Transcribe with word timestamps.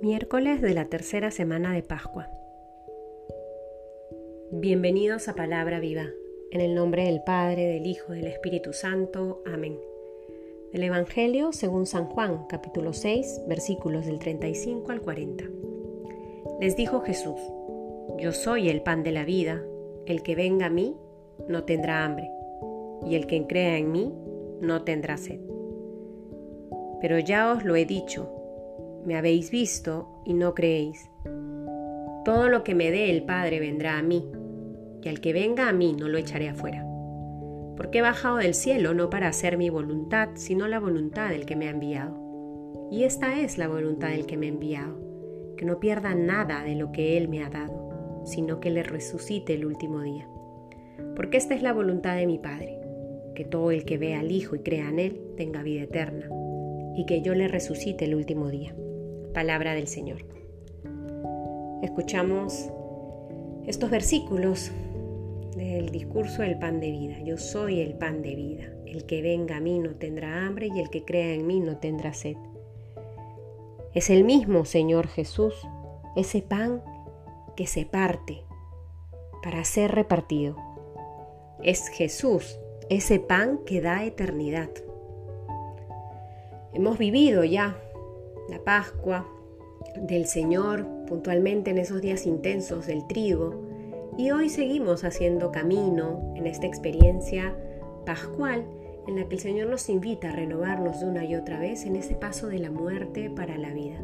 Miércoles 0.00 0.62
de 0.62 0.74
la 0.74 0.84
tercera 0.84 1.32
semana 1.32 1.74
de 1.74 1.82
Pascua. 1.82 2.30
Bienvenidos 4.52 5.26
a 5.26 5.34
Palabra 5.34 5.80
Viva, 5.80 6.06
en 6.52 6.60
el 6.60 6.76
nombre 6.76 7.02
del 7.02 7.20
Padre, 7.24 7.66
del 7.66 7.84
Hijo, 7.84 8.12
del 8.12 8.28
Espíritu 8.28 8.72
Santo. 8.72 9.42
Amén. 9.44 9.76
Del 10.72 10.84
Evangelio 10.84 11.52
según 11.52 11.84
San 11.84 12.04
Juan, 12.04 12.46
capítulo 12.48 12.92
6, 12.92 13.42
versículos 13.48 14.06
del 14.06 14.20
35 14.20 14.92
al 14.92 15.00
40. 15.00 15.44
Les 16.60 16.76
dijo 16.76 17.00
Jesús, 17.00 17.40
Yo 18.18 18.30
soy 18.30 18.68
el 18.68 18.82
pan 18.82 19.02
de 19.02 19.10
la 19.10 19.24
vida, 19.24 19.64
el 20.06 20.22
que 20.22 20.36
venga 20.36 20.66
a 20.66 20.70
mí 20.70 20.96
no 21.48 21.64
tendrá 21.64 22.04
hambre, 22.04 22.30
y 23.04 23.16
el 23.16 23.26
que 23.26 23.44
crea 23.48 23.76
en 23.78 23.90
mí 23.90 24.14
no 24.60 24.84
tendrá 24.84 25.16
sed. 25.16 25.40
Pero 27.00 27.18
ya 27.18 27.52
os 27.52 27.64
lo 27.64 27.74
he 27.74 27.84
dicho, 27.84 28.37
me 29.04 29.16
habéis 29.16 29.50
visto 29.50 30.22
y 30.24 30.34
no 30.34 30.54
creéis. 30.54 31.10
Todo 32.24 32.48
lo 32.48 32.62
que 32.62 32.74
me 32.74 32.90
dé 32.90 33.10
el 33.10 33.24
Padre 33.24 33.60
vendrá 33.60 33.98
a 33.98 34.02
mí, 34.02 34.30
y 35.02 35.08
al 35.08 35.20
que 35.20 35.32
venga 35.32 35.68
a 35.68 35.72
mí 35.72 35.96
no 35.98 36.08
lo 36.08 36.18
echaré 36.18 36.48
afuera. 36.48 36.84
Porque 37.76 37.98
he 37.98 38.02
bajado 38.02 38.36
del 38.38 38.54
cielo 38.54 38.92
no 38.92 39.08
para 39.08 39.28
hacer 39.28 39.56
mi 39.56 39.70
voluntad, 39.70 40.30
sino 40.34 40.66
la 40.68 40.80
voluntad 40.80 41.30
del 41.30 41.46
que 41.46 41.56
me 41.56 41.68
ha 41.68 41.70
enviado. 41.70 42.88
Y 42.90 43.04
esta 43.04 43.40
es 43.40 43.56
la 43.56 43.68
voluntad 43.68 44.08
del 44.08 44.26
que 44.26 44.36
me 44.36 44.46
ha 44.46 44.50
enviado, 44.50 44.98
que 45.56 45.64
no 45.64 45.78
pierda 45.78 46.14
nada 46.14 46.64
de 46.64 46.74
lo 46.74 46.92
que 46.92 47.16
Él 47.16 47.28
me 47.28 47.42
ha 47.42 47.50
dado, 47.50 48.22
sino 48.24 48.60
que 48.60 48.70
le 48.70 48.82
resucite 48.82 49.54
el 49.54 49.64
último 49.64 50.02
día. 50.02 50.28
Porque 51.14 51.36
esta 51.36 51.54
es 51.54 51.62
la 51.62 51.72
voluntad 51.72 52.16
de 52.16 52.26
mi 52.26 52.38
Padre, 52.38 52.78
que 53.34 53.44
todo 53.44 53.70
el 53.70 53.84
que 53.84 53.98
vea 53.98 54.20
al 54.20 54.32
Hijo 54.32 54.56
y 54.56 54.60
crea 54.60 54.88
en 54.88 54.98
Él 54.98 55.20
tenga 55.36 55.62
vida 55.62 55.82
eterna, 55.82 56.28
y 56.96 57.06
que 57.06 57.22
yo 57.22 57.34
le 57.34 57.46
resucite 57.46 58.04
el 58.04 58.14
último 58.16 58.48
día. 58.48 58.74
Palabra 59.38 59.72
del 59.72 59.86
Señor. 59.86 60.24
Escuchamos 61.80 62.72
estos 63.68 63.88
versículos 63.88 64.72
del 65.54 65.90
discurso 65.90 66.42
del 66.42 66.58
pan 66.58 66.80
de 66.80 66.90
vida. 66.90 67.20
Yo 67.20 67.38
soy 67.38 67.78
el 67.78 67.94
pan 67.94 68.20
de 68.20 68.34
vida. 68.34 68.64
El 68.84 69.06
que 69.06 69.22
venga 69.22 69.58
a 69.58 69.60
mí 69.60 69.78
no 69.78 69.90
tendrá 69.94 70.44
hambre 70.44 70.70
y 70.74 70.80
el 70.80 70.90
que 70.90 71.04
crea 71.04 71.34
en 71.34 71.46
mí 71.46 71.60
no 71.60 71.76
tendrá 71.76 72.14
sed. 72.14 72.36
Es 73.94 74.10
el 74.10 74.24
mismo 74.24 74.64
Señor 74.64 75.06
Jesús, 75.06 75.54
ese 76.16 76.42
pan 76.42 76.82
que 77.54 77.68
se 77.68 77.86
parte 77.86 78.42
para 79.44 79.62
ser 79.62 79.92
repartido. 79.92 80.56
Es 81.62 81.90
Jesús, 81.90 82.58
ese 82.90 83.20
pan 83.20 83.60
que 83.64 83.80
da 83.80 84.04
eternidad. 84.04 84.70
Hemos 86.74 86.98
vivido 86.98 87.44
ya 87.44 87.76
la 88.48 88.62
Pascua 88.64 89.26
del 89.96 90.26
Señor, 90.26 90.86
puntualmente 91.06 91.70
en 91.70 91.78
esos 91.78 92.00
días 92.00 92.26
intensos 92.26 92.86
del 92.86 93.06
trigo, 93.06 93.68
y 94.16 94.30
hoy 94.30 94.48
seguimos 94.48 95.04
haciendo 95.04 95.52
camino 95.52 96.32
en 96.36 96.46
esta 96.46 96.66
experiencia 96.66 97.56
pascual 98.04 98.66
en 99.06 99.16
la 99.16 99.28
que 99.28 99.36
el 99.36 99.40
Señor 99.40 99.68
nos 99.68 99.88
invita 99.88 100.30
a 100.30 100.36
renovarnos 100.36 101.00
de 101.00 101.06
una 101.06 101.24
y 101.24 101.34
otra 101.34 101.58
vez 101.58 101.86
en 101.86 101.96
ese 101.96 102.14
paso 102.14 102.48
de 102.48 102.58
la 102.58 102.70
muerte 102.70 103.30
para 103.30 103.56
la 103.56 103.72
vida. 103.72 104.00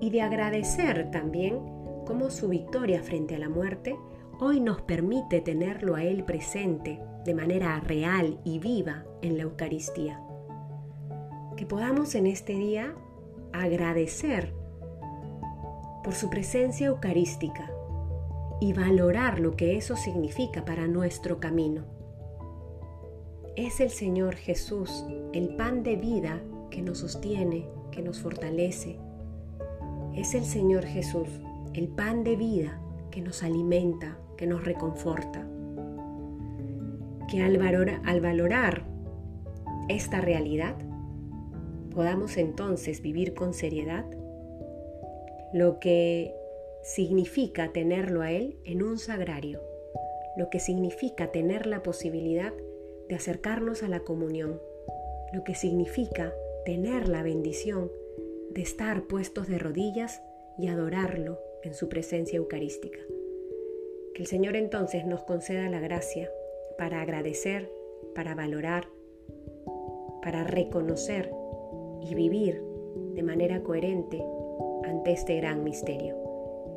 Y 0.00 0.10
de 0.10 0.22
agradecer 0.22 1.10
también 1.10 1.58
cómo 2.06 2.30
su 2.30 2.48
victoria 2.48 3.02
frente 3.02 3.34
a 3.34 3.38
la 3.38 3.48
muerte 3.48 3.96
hoy 4.40 4.60
nos 4.60 4.80
permite 4.82 5.40
tenerlo 5.40 5.96
a 5.96 6.04
Él 6.04 6.24
presente 6.24 7.00
de 7.24 7.34
manera 7.34 7.78
real 7.80 8.38
y 8.44 8.60
viva 8.60 9.04
en 9.20 9.36
la 9.36 9.42
Eucaristía. 9.42 10.22
Que 11.56 11.66
podamos 11.66 12.14
en 12.14 12.28
este 12.28 12.54
día 12.54 12.94
agradecer 13.52 14.52
por 16.04 16.14
su 16.14 16.30
presencia 16.30 16.86
eucarística 16.88 17.70
y 18.60 18.72
valorar 18.72 19.38
lo 19.38 19.56
que 19.56 19.76
eso 19.76 19.96
significa 19.96 20.64
para 20.64 20.88
nuestro 20.88 21.38
camino. 21.38 21.84
Es 23.56 23.80
el 23.80 23.90
Señor 23.90 24.36
Jesús, 24.36 25.04
el 25.32 25.56
pan 25.56 25.82
de 25.82 25.96
vida 25.96 26.40
que 26.70 26.82
nos 26.82 26.98
sostiene, 26.98 27.68
que 27.90 28.02
nos 28.02 28.20
fortalece. 28.20 28.98
Es 30.14 30.34
el 30.34 30.44
Señor 30.44 30.84
Jesús, 30.84 31.28
el 31.74 31.88
pan 31.88 32.24
de 32.24 32.36
vida 32.36 32.80
que 33.10 33.20
nos 33.20 33.42
alimenta, 33.42 34.18
que 34.36 34.46
nos 34.46 34.64
reconforta. 34.64 35.46
Que 37.28 37.42
al, 37.42 37.60
al 38.04 38.20
valorar 38.20 38.84
esta 39.88 40.20
realidad, 40.20 40.76
podamos 41.98 42.36
entonces 42.36 43.02
vivir 43.02 43.34
con 43.34 43.52
seriedad 43.52 44.04
lo 45.52 45.80
que 45.80 46.32
significa 46.80 47.72
tenerlo 47.72 48.22
a 48.22 48.30
Él 48.30 48.56
en 48.64 48.84
un 48.84 48.98
sagrario, 48.98 49.60
lo 50.36 50.48
que 50.48 50.60
significa 50.60 51.32
tener 51.32 51.66
la 51.66 51.82
posibilidad 51.82 52.52
de 53.08 53.16
acercarnos 53.16 53.82
a 53.82 53.88
la 53.88 53.98
comunión, 53.98 54.62
lo 55.32 55.42
que 55.42 55.56
significa 55.56 56.32
tener 56.64 57.08
la 57.08 57.24
bendición 57.24 57.90
de 58.52 58.62
estar 58.62 59.08
puestos 59.08 59.48
de 59.48 59.58
rodillas 59.58 60.22
y 60.56 60.68
adorarlo 60.68 61.40
en 61.64 61.74
su 61.74 61.88
presencia 61.88 62.36
eucarística. 62.36 63.00
Que 64.14 64.22
el 64.22 64.28
Señor 64.28 64.54
entonces 64.54 65.04
nos 65.04 65.24
conceda 65.24 65.68
la 65.68 65.80
gracia 65.80 66.30
para 66.78 67.02
agradecer, 67.02 67.68
para 68.14 68.36
valorar, 68.36 68.86
para 70.22 70.44
reconocer 70.44 71.32
y 72.02 72.14
vivir 72.14 72.62
de 73.14 73.22
manera 73.22 73.62
coherente 73.62 74.22
ante 74.84 75.12
este 75.12 75.36
gran 75.36 75.64
misterio. 75.64 76.16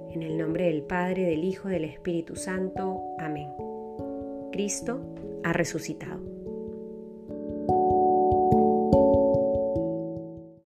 En 0.10 0.24
el 0.24 0.38
nombre 0.38 0.66
del 0.66 0.84
Padre, 0.84 1.26
del 1.26 1.44
Hijo, 1.44 1.70
del 1.70 1.86
Espíritu 1.86 2.36
Santo. 2.36 3.02
Amén. 3.18 3.50
Cristo 4.52 5.00
ha 5.44 5.54
resucitado. 5.54 6.41